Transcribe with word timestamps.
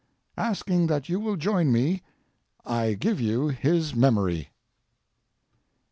Asking 0.39 0.87
that 0.87 1.09
you 1.09 1.19
will 1.19 1.35
join 1.35 1.71
me, 1.71 2.01
I 2.65 2.95
give 2.95 3.21
you 3.21 3.49
his 3.49 3.93
memory. 3.93 4.49